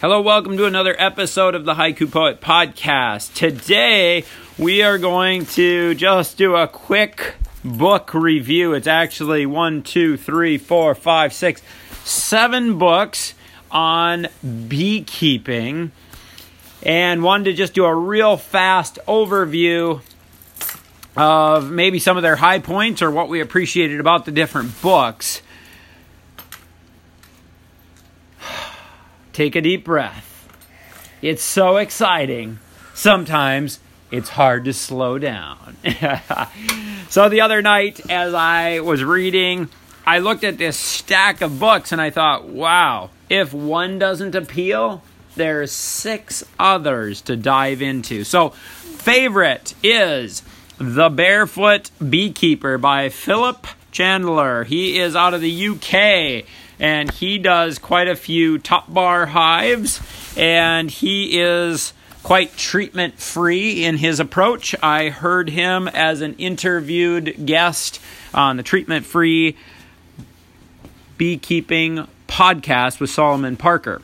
[0.00, 3.34] Hello, welcome to another episode of the Haiku Poet Podcast.
[3.34, 4.22] Today,
[4.56, 8.74] we are going to just do a quick book review.
[8.74, 11.62] It's actually one, two, three, four, five, six,
[12.04, 13.34] seven books
[13.72, 14.28] on
[14.68, 15.90] beekeeping.
[16.84, 20.00] And wanted to just do a real fast overview
[21.16, 25.42] of maybe some of their high points or what we appreciated about the different books.
[29.38, 30.48] Take a deep breath.
[31.22, 32.58] It's so exciting.
[32.92, 33.78] Sometimes
[34.10, 35.76] it's hard to slow down.
[37.08, 39.68] so the other night, as I was reading,
[40.04, 45.04] I looked at this stack of books and I thought, wow, if one doesn't appeal,
[45.36, 48.24] there's six others to dive into.
[48.24, 50.42] So, favorite is
[50.78, 54.64] The Barefoot Beekeeper by Philip Chandler.
[54.64, 56.44] He is out of the UK
[56.78, 60.00] and he does quite a few top bar hives,
[60.36, 61.92] and he is
[62.22, 64.74] quite treatment free in his approach.
[64.82, 68.00] I heard him as an interviewed guest
[68.34, 69.56] on the treatment free
[71.16, 74.02] beekeeping podcast with Solomon Parker.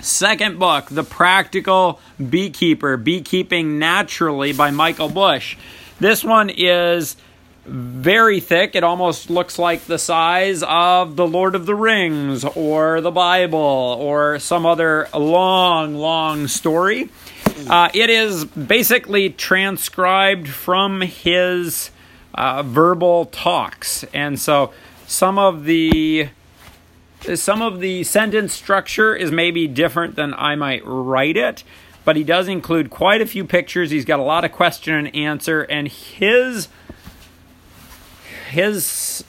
[0.00, 5.56] Second book, The Practical Beekeeper Beekeeping Naturally by Michael Bush.
[6.00, 7.14] This one is
[7.64, 8.74] very thick.
[8.74, 13.58] It almost looks like the size of The Lord of the Rings or the Bible
[13.58, 17.10] or some other long, long story.
[17.68, 21.90] Uh, it is basically transcribed from his
[22.34, 24.72] uh, verbal talks, and so
[25.06, 26.28] some of the
[27.34, 31.62] some of the sentence structure is maybe different than I might write it,
[32.04, 33.92] but he does include quite a few pictures.
[33.92, 36.68] He's got a lot of question and answer, and his
[38.52, 39.24] his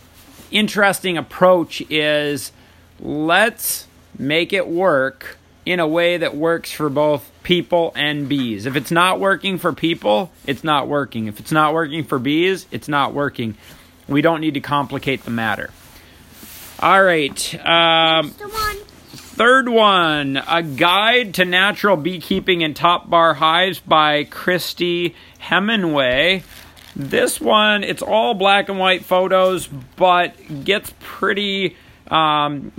[0.52, 2.52] interesting approach is
[3.00, 3.88] let's
[4.20, 8.66] make it work in a way that works for both people and bees.
[8.66, 11.28] If it's not working for people, it's not working.
[11.28, 13.56] If it's not working for bees, it's not working.
[14.10, 15.72] We don't need to complicate the matter.
[16.82, 17.66] All right.
[17.66, 26.44] Um, third one A Guide to Natural Beekeeping in Top Bar Hives by Christy Hemenway.
[26.96, 31.76] This one, it's all black and white photos, but gets pretty,
[32.10, 32.72] um,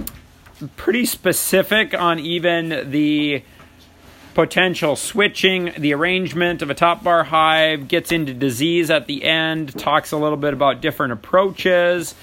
[0.76, 3.42] pretty specific on even the
[4.34, 9.76] potential switching, the arrangement of a top bar hive, gets into disease at the end,
[9.78, 12.14] talks a little bit about different approaches.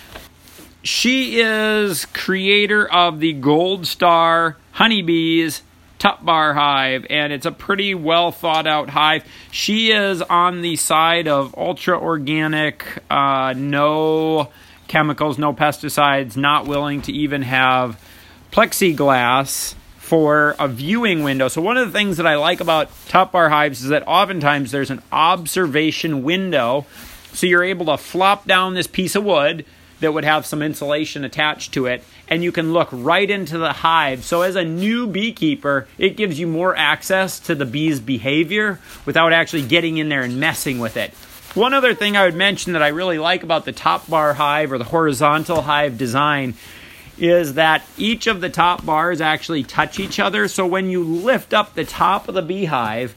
[0.84, 5.62] She is creator of the Gold Star honeybees
[6.02, 9.24] top bar hive, and it's a pretty well thought out hive.
[9.52, 14.50] She is on the side of ultra organic, uh, no
[14.88, 18.04] chemicals, no pesticides, not willing to even have
[18.52, 21.48] plexiglass for a viewing window.
[21.48, 24.72] So, one of the things that I like about top bar hives is that oftentimes
[24.72, 26.88] there's an observation window.
[27.34, 29.66] So, you're able to flop down this piece of wood
[30.02, 33.72] that would have some insulation attached to it, and you can look right into the
[33.72, 34.26] hive.
[34.26, 39.32] So, as a new beekeeper, it gives you more access to the bee's behavior without
[39.32, 41.14] actually getting in there and messing with it.
[41.56, 44.72] One other thing I would mention that I really like about the top bar hive
[44.72, 46.56] or the horizontal hive design
[47.18, 50.48] is that each of the top bars actually touch each other.
[50.48, 53.16] So, when you lift up the top of the beehive,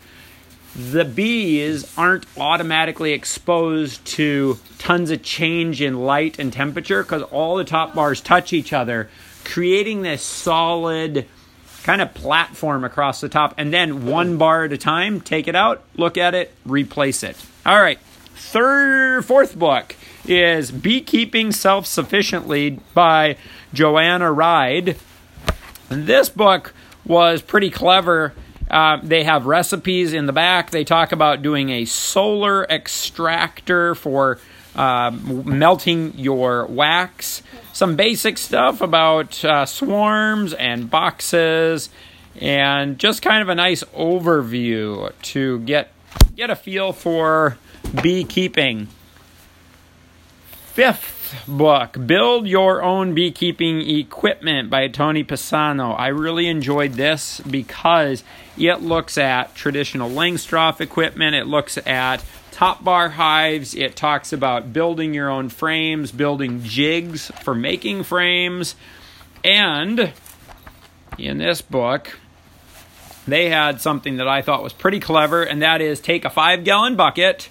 [0.75, 7.57] the bees aren't automatically exposed to tons of change in light and temperature because all
[7.57, 9.09] the top bars touch each other,
[9.45, 11.27] creating this solid
[11.85, 13.55] kind of platform across the top.
[13.57, 17.37] And then one bar at a time, take it out, look at it, replace it.
[17.65, 17.99] All right.
[18.37, 19.95] Third, fourth book
[20.27, 23.37] is Beekeeping Self Sufficiently by
[23.73, 24.97] Joanna Ryde.
[25.89, 26.75] And this book
[27.05, 28.33] was pretty clever
[28.75, 30.71] uh, they have recipes in the back.
[30.71, 34.41] They talk about doing a solar extractor for
[34.75, 37.45] uh, melting your wax.
[37.73, 41.89] Some basic stuff about uh, swarms and boxes,
[42.41, 45.93] and just kind of a nice overview to get
[46.35, 47.57] get a feel for
[48.03, 48.89] beekeeping.
[50.73, 55.99] Fifth book, Build Your Own Beekeeping Equipment by Tony Pisano.
[55.99, 58.25] I really enjoyed this because
[58.57, 64.73] it looks at traditional Langstroth equipment, it looks at top bar hives, it talks about
[64.73, 68.77] building your own frames, building jigs for making frames,
[69.45, 70.13] and
[71.19, 72.19] in this book,
[73.27, 76.65] they had something that I thought was pretty clever, and that is take a five
[76.65, 77.49] gallon bucket,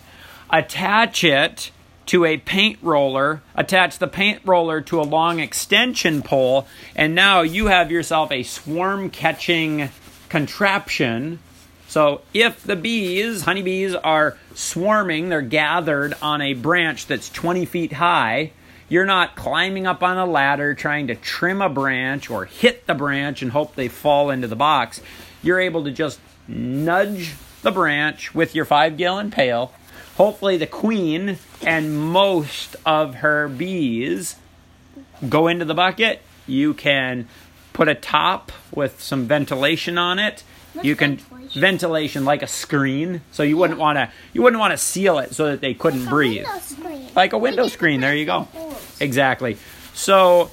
[0.50, 1.72] attach it
[2.08, 7.42] to a paint roller, attach the paint roller to a long extension pole, and now
[7.42, 9.90] you have yourself a swarm catching
[10.30, 11.40] contraption.
[11.88, 17.94] So if the bees, honeybees, are swarming, they're gathered on a branch that's 20 feet
[17.94, 18.52] high.
[18.90, 22.94] You're not climbing up on a ladder trying to trim a branch or hit the
[22.94, 25.02] branch and hope they fall into the box.
[25.42, 29.74] You're able to just nudge the branch with your five gallon pail.
[30.18, 34.36] Hopefully, the queen and most of her bees
[35.28, 36.22] go into the bucket.
[36.46, 37.28] You can
[37.74, 40.44] put a top with some ventilation on it.
[40.74, 41.62] What's you can ventilation?
[41.62, 45.34] ventilation like a screen, so you wouldn't want to you wouldn't want to seal it
[45.34, 46.46] so that they couldn't breathe.
[46.84, 47.12] Window.
[47.16, 48.48] Like a window screen, there you go.
[49.00, 49.58] Exactly.
[49.94, 50.52] So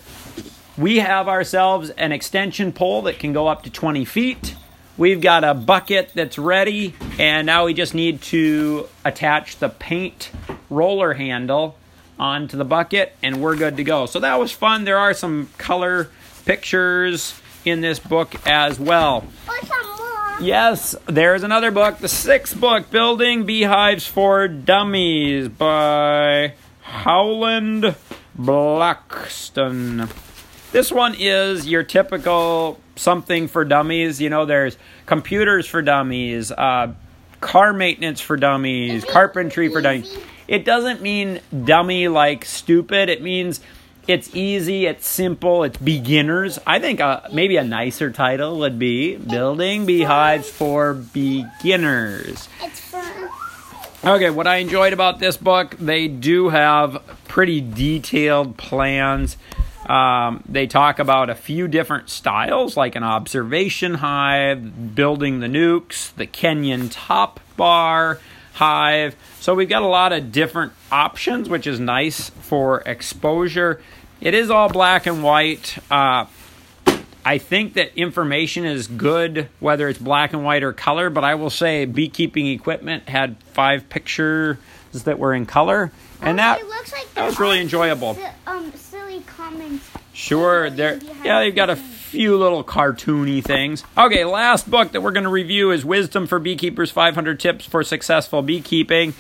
[0.77, 4.57] we have ourselves an extension pole that can go up to 20 feet.
[5.01, 10.31] We've got a bucket that's ready, and now we just need to attach the paint
[10.69, 11.79] roller handle
[12.19, 14.05] onto the bucket, and we're good to go.
[14.05, 14.85] So that was fun.
[14.85, 16.11] There are some color
[16.45, 19.25] pictures in this book as well.
[19.49, 20.41] Or some more.
[20.43, 27.95] Yes, there's another book, the sixth book, Building Beehives for Dummies by Howland
[28.39, 30.11] Blackiston.
[30.73, 34.21] This one is your typical something for dummies.
[34.21, 34.77] You know, there's
[35.07, 36.93] computers for dummies, uh,
[37.41, 40.17] car maintenance for dummies, carpentry for dummies.
[40.47, 43.09] It doesn't mean dummy like stupid.
[43.09, 43.61] It means
[44.07, 46.59] it's easy, it's simple, it's beginners.
[46.67, 52.49] I think uh, maybe a nicer title would be Building Beehives for Beginners.
[54.05, 59.37] Okay, what I enjoyed about this book, they do have pretty detailed plans.
[59.91, 66.15] Um, they talk about a few different styles, like an observation hive, building the nucs,
[66.15, 68.21] the Kenyan top bar
[68.53, 69.17] hive.
[69.41, 73.81] So we've got a lot of different options, which is nice for exposure.
[74.21, 75.77] It is all black and white.
[75.91, 76.27] Uh,
[77.25, 81.35] I think that information is good whether it's black and white or color, but I
[81.35, 84.57] will say beekeeping equipment had five pictures
[84.93, 85.91] that were in color,
[86.21, 88.15] and Um, that like that was really enjoyable.
[88.15, 88.73] si- um.
[90.13, 90.99] Sure, there.
[91.25, 93.85] Yeah, they've got a few little cartoony things.
[93.97, 97.83] Okay, last book that we're going to review is Wisdom for Beekeepers: 500 Tips for
[97.85, 99.15] Successful Beekeeping,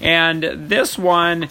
[0.00, 1.48] and this one,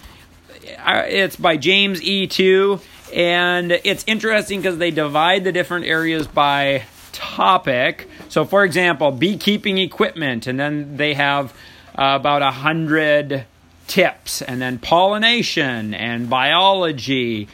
[0.77, 2.27] uh, it's by James E.
[2.27, 2.79] Tew,
[3.13, 8.07] and it's interesting because they divide the different areas by topic.
[8.29, 11.53] So, for example, beekeeping equipment, and then they have
[11.97, 13.45] uh, about a hundred
[13.87, 17.47] tips, and then pollination and biology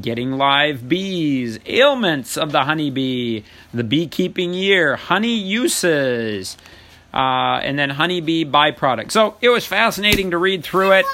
[0.00, 3.42] getting live bees, ailments of the honeybee,
[3.74, 6.56] the beekeeping year, honey uses,
[7.12, 9.12] uh, and then honeybee byproducts.
[9.12, 11.06] So it was fascinating to read through it.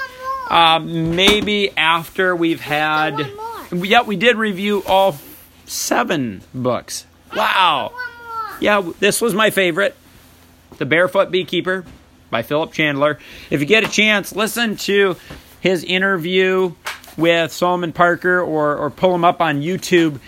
[0.49, 3.29] Uh, maybe after we've had,
[3.71, 5.17] yeah, we did review all
[5.65, 7.05] seven books.
[7.35, 7.93] Wow.
[8.59, 9.95] Yeah, this was my favorite
[10.77, 11.83] The Barefoot Beekeeper
[12.29, 13.19] by Philip Chandler.
[13.49, 15.15] If you get a chance, listen to
[15.59, 16.73] his interview
[17.17, 20.19] with Solomon Parker or, or pull him up on YouTube.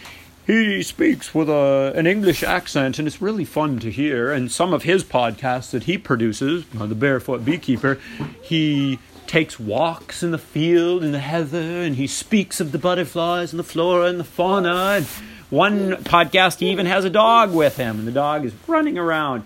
[0.45, 4.31] He speaks with a, an English accent, and it's really fun to hear.
[4.31, 7.99] And some of his podcasts that he produces, The Barefoot Beekeeper,
[8.41, 8.97] he
[9.27, 13.59] takes walks in the field in the heather, and he speaks of the butterflies and
[13.59, 14.95] the flora and the fauna.
[14.97, 15.05] And
[15.51, 19.45] one podcast, he even has a dog with him, and the dog is running around.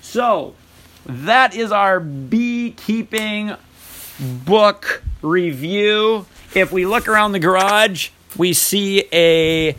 [0.00, 0.54] So,
[1.06, 3.54] that is our beekeeping
[4.18, 6.26] book review.
[6.54, 9.74] If we look around the garage, we see a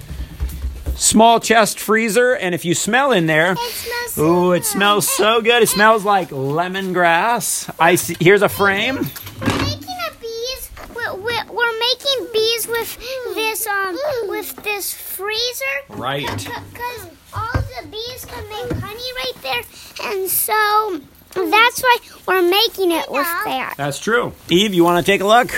[0.96, 5.08] small chest freezer, and if you smell in there, It smells so ooh, it smells
[5.08, 5.64] so good.
[5.64, 7.74] It smells like lemongrass.
[7.80, 8.16] I see.
[8.20, 8.96] Here's a frame.
[9.42, 10.70] We're making a bees.
[10.96, 12.98] We're, we're, we're making bees with
[13.36, 15.66] this um with this freezer.
[15.90, 16.28] Right.
[16.28, 21.02] Because all the bees can make honey right there, and so
[21.34, 23.74] that's why we're making it with that.
[23.78, 24.34] That's true.
[24.50, 25.50] Eve, you want to take a look?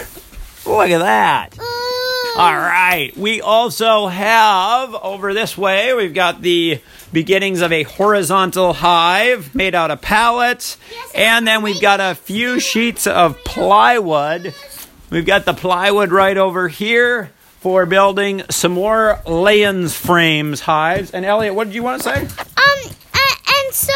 [0.66, 1.58] Look at that.
[2.38, 3.12] All right.
[3.16, 6.82] We also have over this way, we've got the
[7.14, 10.78] beginnings of a horizontal hive made out of pallets.
[11.14, 14.54] And then we've got a few sheets of plywood.
[15.10, 17.32] We've got the plywood right over here
[17.62, 21.12] for building some more Layens frames hives.
[21.12, 22.22] And Elliot, what did you want to say?
[22.22, 23.94] Um, uh, and so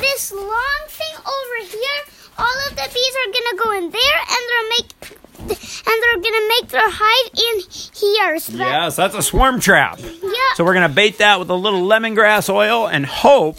[0.00, 2.02] this long thing over here,
[2.36, 6.48] all of the bees are gonna go in there, and they're make, and they're gonna
[6.48, 8.38] make their hive in here.
[8.38, 9.98] So that, Yes, that's a swarm trap.
[10.00, 10.30] yeah.
[10.54, 13.58] So we're going to bait that with a little lemongrass oil and hope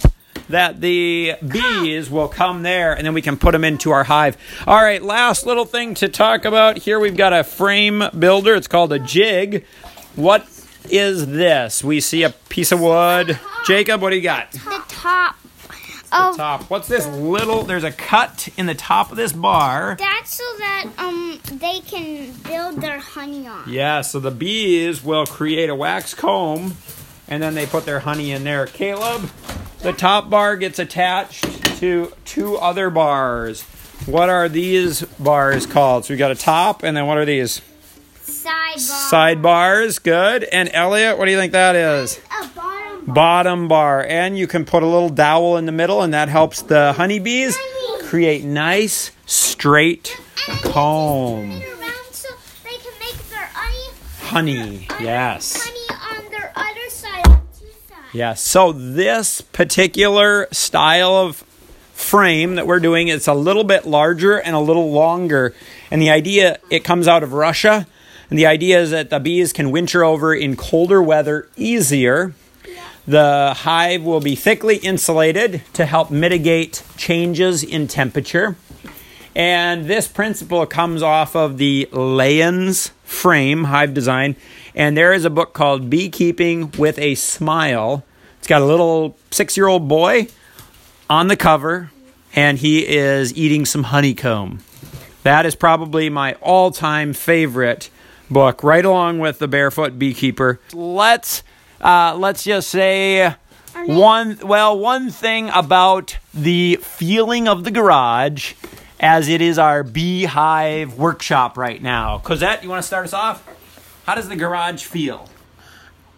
[0.49, 4.37] that the bees will come there and then we can put them into our hive.
[4.67, 6.77] All right, last little thing to talk about.
[6.79, 8.55] Here we've got a frame builder.
[8.55, 9.65] It's called a jig.
[10.15, 10.45] What
[10.89, 11.83] is this?
[11.83, 13.39] We see a piece of wood.
[13.65, 14.51] Jacob, what do you got?
[14.51, 15.35] The top
[16.11, 16.63] of Top.
[16.69, 17.63] What's this little?
[17.63, 19.95] There's a cut in the top of this bar.
[19.99, 23.63] that's so that um they can build their honey on.
[23.67, 26.75] Yeah, so the bees will create a wax comb
[27.27, 28.65] and then they put their honey in there.
[28.65, 29.29] Caleb,
[29.79, 31.43] the top bar gets attached
[31.79, 33.63] to two other bars.
[34.05, 36.05] What are these bars called?
[36.05, 37.61] So we got a top and then what are these?
[38.23, 38.77] Sidebar.
[38.77, 40.43] Side bars, good.
[40.45, 42.19] And Elliot, what do you think that is?
[43.07, 43.67] Bottom.
[43.67, 44.05] Bar.
[44.07, 47.57] And you can put a little dowel in the middle and that helps the honeybees
[48.03, 50.17] create nice straight
[50.63, 51.61] comb.
[54.21, 54.87] Honey.
[55.01, 55.69] Yes.
[55.89, 58.37] Other side.
[58.37, 61.43] So this particular style of
[61.93, 65.53] frame that we're doing it's a little bit larger and a little longer.
[65.91, 67.87] And the idea it comes out of Russia.
[68.29, 72.33] And the idea is that the bees can winter over in colder weather easier.
[73.07, 78.55] The hive will be thickly insulated to help mitigate changes in temperature.
[79.35, 84.35] And this principle comes off of the Layens frame hive design.
[84.75, 88.03] And there is a book called Beekeeping with a Smile.
[88.39, 90.27] It's got a little six year old boy
[91.09, 91.91] on the cover,
[92.35, 94.59] and he is eating some honeycomb.
[95.23, 97.89] That is probably my all time favorite
[98.29, 100.59] book, right along with The Barefoot Beekeeper.
[100.73, 101.43] Let's,
[101.81, 103.35] uh, let's just say.
[103.85, 108.53] One well, one thing about the feeling of the garage,
[108.99, 112.19] as it is our beehive workshop right now.
[112.19, 113.47] Cosette, you want to start us off?
[114.05, 115.29] How does the garage feel?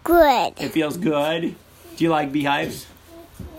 [0.02, 0.54] Good.
[0.58, 1.54] It feels good.
[1.96, 2.86] Do you like beehives?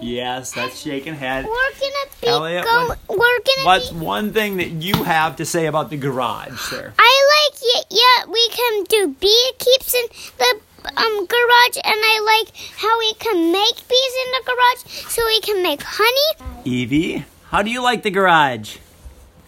[0.01, 1.45] Yes, that's shaking head.
[1.45, 2.87] We're gonna be Elliot, go.
[2.87, 3.97] what- we're gonna What's be.
[3.97, 6.93] one thing that you have to say about the garage, sir?
[6.99, 7.85] I like it.
[7.89, 10.05] Yeah, we can do bee keeps in
[10.37, 15.25] the um garage, and I like how we can make bees in the garage, so
[15.25, 16.55] we can make honey.
[16.63, 18.77] Evie, how do you like the garage?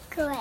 [0.10, 0.38] Good.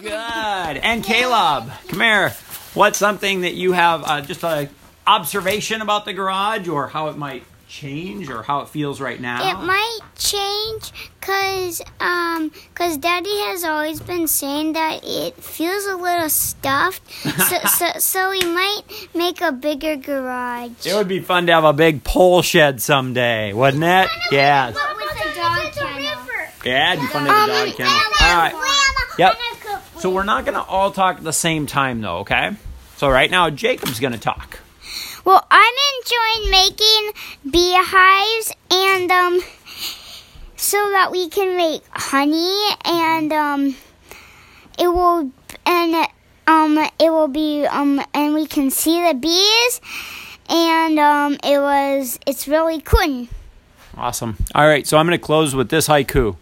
[0.00, 0.12] Good.
[0.12, 2.30] And Caleb, come here.
[2.74, 4.68] What's something that you have uh, just a
[5.06, 9.50] observation about the garage, or how it might change, or how it feels right now?
[9.50, 15.96] It might change cause um cause Daddy has always been saying that it feels a
[15.96, 17.02] little stuffed.
[17.22, 18.82] so, so so we might
[19.14, 20.86] make a bigger garage.
[20.86, 24.08] It would be fun to have a big pole shed someday, wouldn't it?
[24.32, 24.74] Yes.
[24.74, 26.24] But with a dog kennel.
[26.64, 27.92] Yeah, it'd be fun to have a dog kennel.
[28.22, 28.54] All right.
[29.18, 29.36] Yep.
[29.98, 32.18] So we're not gonna all talk at the same time, though.
[32.18, 32.52] Okay.
[32.96, 34.60] So right now, Jacob's gonna talk.
[35.24, 37.10] Well, I'm enjoying making
[37.50, 39.40] beehives and um
[40.56, 43.76] so that we can make honey and um
[44.78, 45.30] it will
[45.66, 46.08] and
[46.46, 49.80] um it will be um and we can see the bees
[50.48, 53.28] and um it was it's really cool.
[53.96, 54.36] Awesome.
[54.54, 54.86] All right.
[54.86, 56.36] So I'm gonna close with this haiku.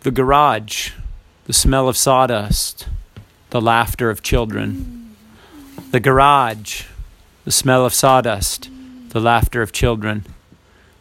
[0.00, 0.92] The garage,
[1.44, 2.88] the smell of sawdust,
[3.50, 4.97] the laughter of children.
[5.90, 6.84] The garage,
[7.46, 8.68] the smell of sawdust,
[9.08, 10.26] the laughter of children.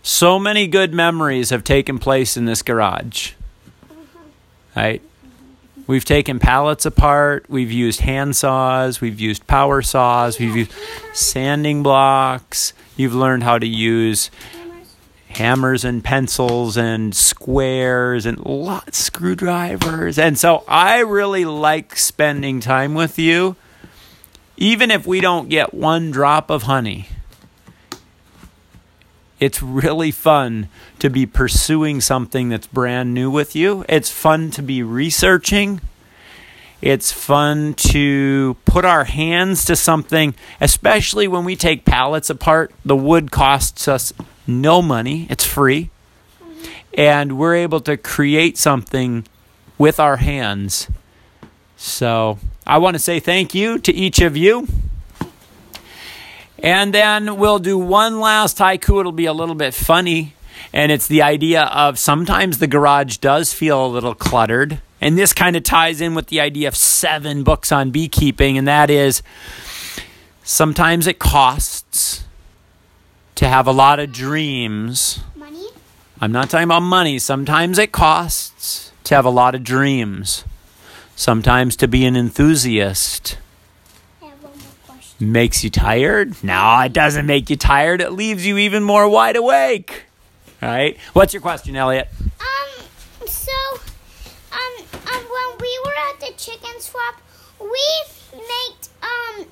[0.01, 3.33] So many good memories have taken place in this garage.
[4.75, 5.01] Right?
[5.87, 10.71] We've taken pallets apart, we've used hand saws, we've used power saws, we've used
[11.13, 12.71] sanding blocks.
[12.95, 14.31] You've learned how to use
[15.29, 20.17] hammers and pencils and squares and lots of screwdrivers.
[20.17, 23.57] And so I really like spending time with you
[24.57, 27.07] even if we don't get one drop of honey.
[29.39, 33.85] It's really fun to be pursuing something that's brand new with you.
[33.87, 35.79] It's fun to be researching.
[36.81, 42.71] It's fun to put our hands to something, especially when we take pallets apart.
[42.83, 44.11] The wood costs us
[44.47, 45.91] no money, it's free.
[46.93, 49.27] And we're able to create something
[49.77, 50.87] with our hands.
[51.75, 54.67] So I want to say thank you to each of you.
[56.59, 58.99] And then we'll do one last haiku.
[58.99, 60.33] It'll be a little bit funny.
[60.73, 64.81] And it's the idea of sometimes the garage does feel a little cluttered.
[64.99, 68.57] And this kind of ties in with the idea of seven books on beekeeping.
[68.57, 69.23] And that is
[70.43, 72.25] sometimes it costs
[73.35, 75.21] to have a lot of dreams.
[75.37, 75.69] Money?
[76.19, 77.17] I'm not talking about money.
[77.17, 80.43] Sometimes it costs to have a lot of dreams.
[81.17, 83.39] Sometimes to be an enthusiast
[85.19, 86.35] makes you tired.
[86.43, 88.01] No, it doesn't make you tired.
[88.01, 90.03] It leaves you even more wide awake.
[90.61, 90.95] All right.
[91.13, 92.07] What's your question, Elliot?
[92.21, 92.85] Um,
[93.25, 93.51] so,
[94.51, 97.19] um, um, when we were at the chicken swap,
[97.59, 99.47] we made, um,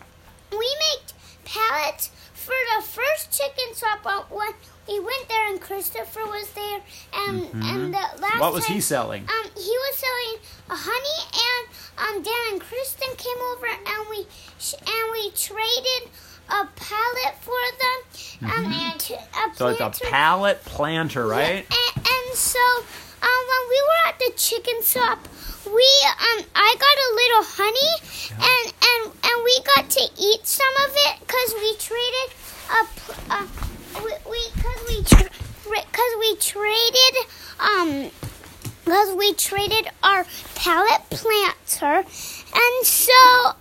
[0.52, 1.14] we made
[1.46, 4.54] pallets for the first chicken swap when
[4.88, 6.82] we went there and Christopher was there
[7.28, 8.40] and and the last Mm-hmm.
[8.40, 9.24] What was time, he selling?
[9.24, 10.40] Um, he was selling
[10.70, 14.28] a honey and um Dan and Kristen came over and we
[14.60, 16.10] sh- and we traded
[16.50, 18.52] a pallet for them.
[18.52, 19.56] Um, and t- a Mm-hmm.
[19.56, 21.66] So it's a pallet planter, right?
[21.66, 25.20] and, and so, um, when we were at the chicken shop,
[25.66, 27.94] we um, I got a little honey,
[28.52, 32.30] and and and we got to eat some of it because we traded
[32.70, 33.48] a, a
[34.04, 35.02] we we because we
[35.64, 37.16] because we traded
[37.60, 38.12] um
[38.86, 42.08] because we traded our pallet planter,
[42.56, 43.14] and so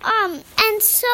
[0.03, 1.07] um and so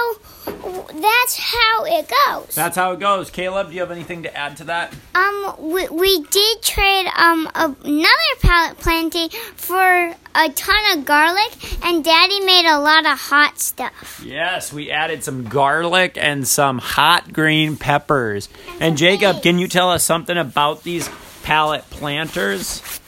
[0.45, 2.53] that's how it goes.
[2.53, 3.29] That's how it goes.
[3.29, 4.93] Caleb, do you have anything to add to that?
[5.15, 12.03] Um, we, we did trade um another pallet planting for a ton of garlic, and
[12.03, 14.21] Daddy made a lot of hot stuff.
[14.25, 18.49] Yes, we added some garlic and some hot green peppers.
[18.79, 19.43] And some Jacob, eggs.
[19.43, 21.09] can you tell us something about these
[21.43, 23.00] pallet planters?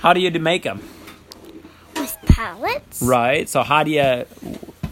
[0.00, 0.82] How do you make them?
[1.96, 3.02] With pallets?
[3.02, 3.48] Right.
[3.48, 4.26] So how do you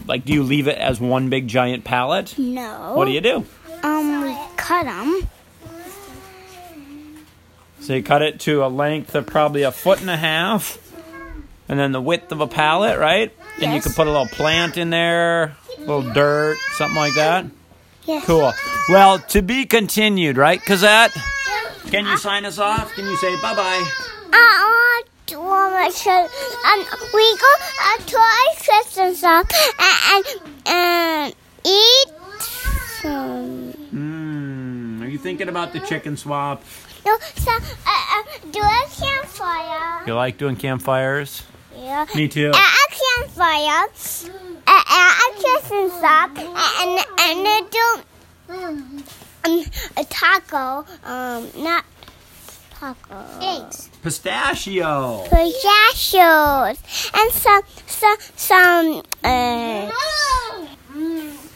[0.07, 2.37] like do you leave it as one big giant pallet?
[2.37, 2.93] No.
[2.95, 3.45] What do you do?
[3.83, 5.27] Um, we cut them.
[7.81, 10.77] So you cut it to a length of probably a foot and a half,
[11.69, 13.31] and then the width of a pallet, right?
[13.61, 17.45] And you can put a little plant in there, a little dirt, something like that.
[18.05, 18.25] Yes.
[18.25, 18.51] Cool.
[18.89, 21.11] Well, to be continued, right, Cosette?
[21.87, 22.93] Can you sign us off?
[22.93, 23.89] Can you say bye bye?
[24.33, 26.31] Uh, to my church.
[26.65, 26.79] Um,
[27.13, 29.45] we go uh, to our Christian shop
[29.79, 32.07] and, and, and eat
[33.01, 33.71] some.
[33.71, 35.03] Hmm.
[35.03, 36.63] Are you thinking about the chicken swap?
[37.05, 40.05] No, so, uh, uh, do a campfire.
[40.07, 41.43] You like doing campfires?
[41.75, 42.05] Yeah.
[42.15, 42.51] Me too.
[42.53, 43.87] At a campfire,
[44.67, 48.01] at, at a Christian shop, and and they do
[48.49, 49.03] um,
[49.95, 51.85] a taco, um, not
[52.79, 53.25] taco.
[53.41, 53.89] Eggs.
[54.03, 55.23] Pistachio.
[55.29, 56.77] Pistachios
[57.13, 59.91] and some some some uh.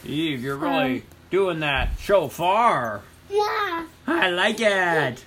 [0.04, 3.02] Eve, you're really doing that so far.
[3.30, 3.86] Yeah.
[4.06, 5.24] I like it.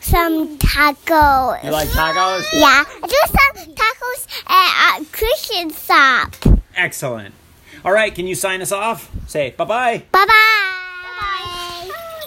[0.00, 1.62] Some tacos.
[1.62, 2.44] You like tacos?
[2.52, 6.34] Yeah, do some tacos at a Christian shop.
[6.74, 7.34] Excellent.
[7.84, 9.10] All right, can you sign us off?
[9.28, 10.04] Say bye bye.
[10.10, 10.65] Bye bye.